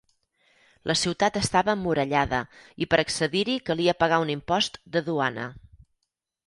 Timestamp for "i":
2.85-2.89